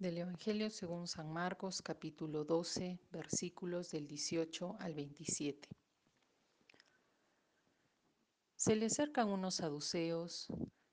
[0.00, 5.68] Del Evangelio según San Marcos capítulo 12 versículos del 18 al 27.
[8.56, 10.48] Se le acercan unos saduceos,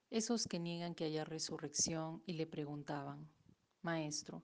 [0.09, 3.31] esos que niegan que haya resurrección, y le preguntaban,
[3.81, 4.43] Maestro,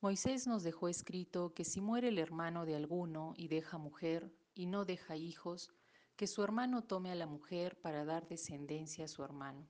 [0.00, 4.66] Moisés nos dejó escrito que si muere el hermano de alguno y deja mujer y
[4.66, 5.72] no deja hijos,
[6.14, 9.66] que su hermano tome a la mujer para dar descendencia a su hermano.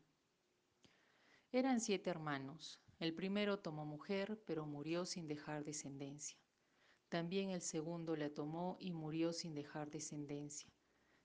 [1.53, 2.83] Eran siete hermanos.
[2.99, 6.39] El primero tomó mujer, pero murió sin dejar descendencia.
[7.11, 10.73] También el segundo la tomó y murió sin dejar descendencia.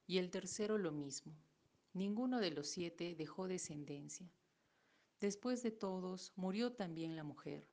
[0.05, 1.33] Y el tercero lo mismo.
[1.93, 4.29] Ninguno de los siete dejó descendencia.
[5.21, 7.65] Después de todos, murió también la mujer.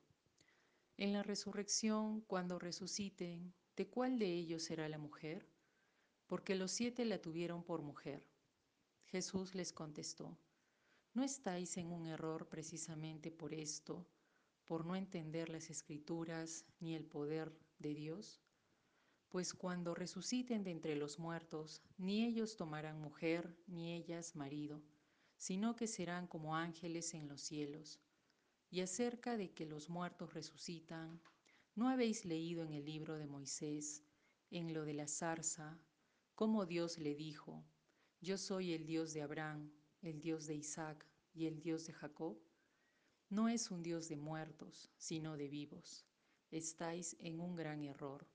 [0.97, 5.45] En la resurrección, cuando resuciten, ¿de cuál de ellos será la mujer?
[6.27, 8.27] Porque los siete la tuvieron por mujer.
[9.05, 10.37] Jesús les contestó,
[11.13, 14.07] ¿No estáis en un error precisamente por esto,
[14.65, 18.39] por no entender las escrituras ni el poder de Dios?
[19.29, 24.83] Pues cuando resuciten de entre los muertos, ni ellos tomarán mujer, ni ellas marido,
[25.35, 27.99] sino que serán como ángeles en los cielos.
[28.69, 31.19] Y acerca de que los muertos resucitan,
[31.73, 34.03] ¿no habéis leído en el libro de Moisés,
[34.51, 35.79] en lo de la zarza,
[36.35, 37.65] cómo Dios le dijo,
[38.21, 39.71] Yo soy el Dios de Abraham,
[40.01, 42.37] el Dios de Isaac y el Dios de Jacob?
[43.29, 46.05] No es un Dios de muertos, sino de vivos.
[46.51, 48.25] Estáis en un gran error.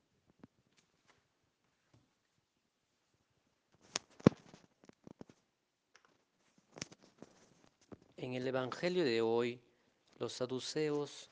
[8.17, 9.61] En el Evangelio de hoy,
[10.19, 11.31] los saduceos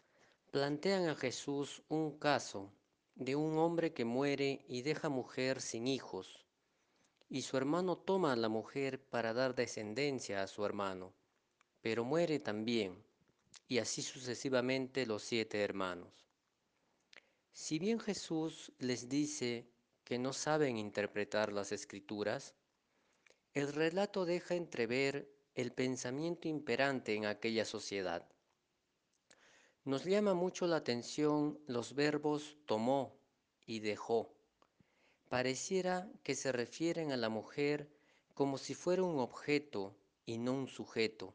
[0.51, 2.71] plantean a Jesús un caso
[3.15, 6.42] de un hombre que muere y deja mujer sin hijos,
[7.33, 11.13] y su hermano toma a la mujer para dar descendencia a su hermano
[11.83, 13.05] pero muere también,
[13.69, 16.25] y así sucesivamente los siete hermanos.
[17.53, 19.69] Si bien Jesús les dice
[20.05, 22.55] que no saben interpretar las escrituras,
[23.53, 28.27] el relato deja entrever el pensamiento imperante en aquella sociedad.
[29.85, 33.19] Nos llama mucho la atención los verbos tomó
[33.67, 34.33] y dejó.
[35.33, 37.89] Pareciera que se refieren a la mujer
[38.35, 41.35] como si fuera un objeto y no un sujeto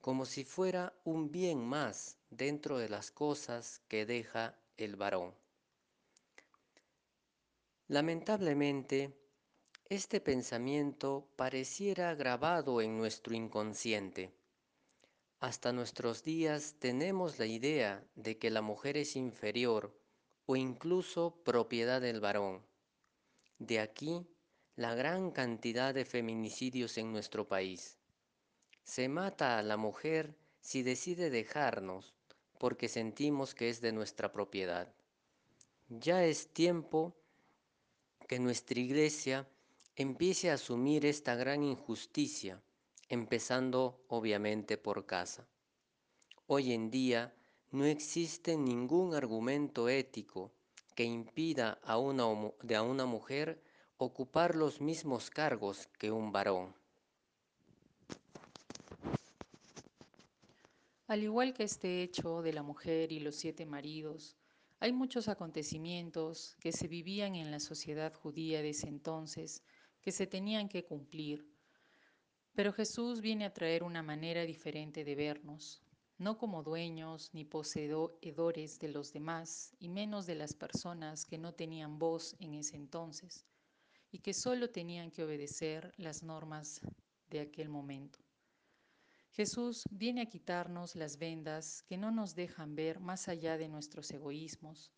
[0.00, 5.34] como si fuera un bien más dentro de las cosas que deja el varón.
[7.88, 9.12] Lamentablemente,
[9.88, 14.32] este pensamiento pareciera grabado en nuestro inconsciente.
[15.40, 19.92] Hasta nuestros días tenemos la idea de que la mujer es inferior
[20.46, 22.62] o incluso propiedad del varón.
[23.58, 24.26] De aquí
[24.76, 27.96] la gran cantidad de feminicidios en nuestro país.
[28.84, 32.14] Se mata a la mujer si decide dejarnos
[32.58, 34.92] porque sentimos que es de nuestra propiedad.
[35.88, 37.16] Ya es tiempo
[38.28, 39.48] que nuestra iglesia
[39.94, 42.62] empiece a asumir esta gran injusticia,
[43.08, 45.48] empezando obviamente por casa.
[46.46, 47.34] Hoy en día
[47.70, 50.52] no existe ningún argumento ético
[50.96, 53.62] que impida a una, a una mujer
[53.98, 56.74] ocupar los mismos cargos que un varón.
[61.06, 64.36] Al igual que este hecho de la mujer y los siete maridos,
[64.80, 69.62] hay muchos acontecimientos que se vivían en la sociedad judía de ese entonces
[70.00, 71.46] que se tenían que cumplir.
[72.54, 75.82] Pero Jesús viene a traer una manera diferente de vernos,
[76.18, 81.52] no como dueños ni poseedores de los demás, y menos de las personas que no
[81.52, 83.46] tenían voz en ese entonces
[84.10, 86.80] y que solo tenían que obedecer las normas
[87.28, 88.18] de aquel momento.
[89.32, 94.10] Jesús viene a quitarnos las vendas que no nos dejan ver más allá de nuestros
[94.10, 94.90] egoísmos,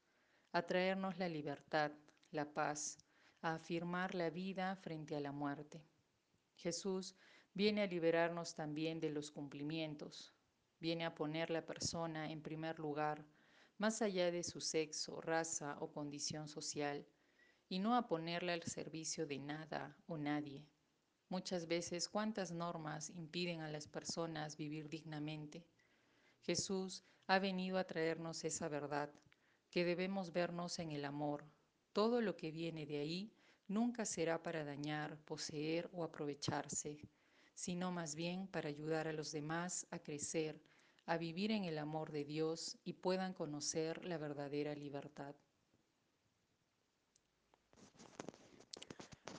[0.52, 1.90] a traernos la libertad,
[2.30, 2.98] la paz,
[3.42, 5.82] a afirmar la vida frente a la muerte.
[6.54, 7.16] Jesús
[7.54, 10.32] viene a liberarnos también de los cumplimientos,
[10.80, 13.24] viene a poner la persona en primer lugar,
[13.78, 17.06] más allá de su sexo, raza o condición social,
[17.68, 20.66] y no a ponerla al servicio de nada o nadie.
[21.28, 25.66] Muchas veces, ¿cuántas normas impiden a las personas vivir dignamente?
[26.40, 29.12] Jesús ha venido a traernos esa verdad,
[29.70, 31.44] que debemos vernos en el amor.
[31.92, 33.32] Todo lo que viene de ahí
[33.66, 36.98] nunca será para dañar, poseer o aprovecharse,
[37.54, 40.58] sino más bien para ayudar a los demás a crecer,
[41.08, 45.34] a vivir en el amor de Dios y puedan conocer la verdadera libertad.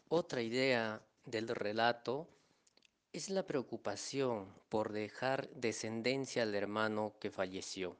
[0.08, 2.28] Otra idea del relato
[3.14, 7.96] es la preocupación por dejar descendencia al hermano que falleció.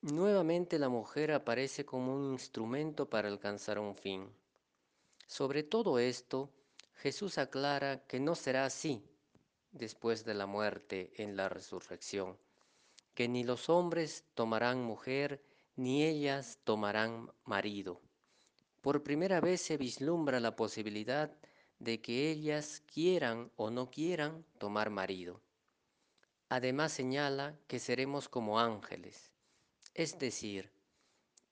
[0.00, 4.28] Nuevamente la mujer aparece como un instrumento para alcanzar un fin.
[5.28, 6.50] Sobre todo esto,
[6.96, 9.00] Jesús aclara que no será así
[9.76, 12.36] después de la muerte en la resurrección,
[13.14, 15.42] que ni los hombres tomarán mujer,
[15.76, 18.00] ni ellas tomarán marido.
[18.80, 21.36] Por primera vez se vislumbra la posibilidad
[21.78, 25.42] de que ellas quieran o no quieran tomar marido.
[26.48, 29.32] Además señala que seremos como ángeles,
[29.94, 30.72] es decir,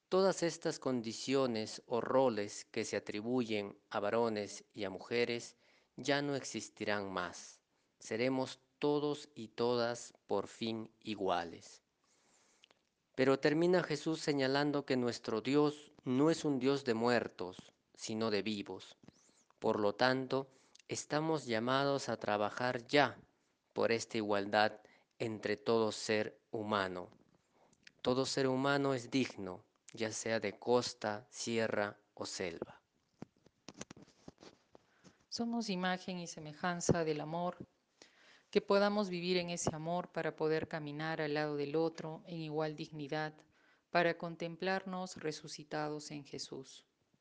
[0.09, 5.57] todas estas condiciones o roles que se atribuyen a varones y a mujeres
[5.97, 7.64] ya no existirán más.
[8.05, 11.81] Seremos todos y todas por fin iguales.
[13.15, 17.57] Pero termina Jesús señalando que nuestro Dios no es un Dios de muertos,
[17.95, 18.99] sino de vivos.
[19.59, 20.51] Por lo tanto,
[20.87, 23.17] estamos llamados a trabajar ya
[23.73, 24.79] por esta igualdad
[25.19, 27.09] entre todo ser humano.
[28.03, 29.65] Todo ser humano es digno,
[29.95, 32.83] ya sea de costa, sierra o selva.
[35.31, 37.57] Somos imagen y semejanza del amor,
[38.55, 42.77] que podamos vivir en ese amor para poder caminar al lado del otro en igual
[42.77, 43.35] dignidad,
[43.91, 46.87] para contemplarnos resucitados en Jesús.